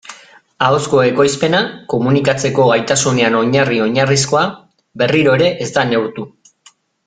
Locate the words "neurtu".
5.95-6.31